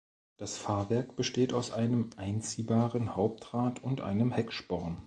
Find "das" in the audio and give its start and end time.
0.37-0.57